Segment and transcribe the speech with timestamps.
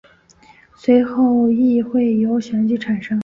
[0.75, 3.19] 随后议会由选举产生。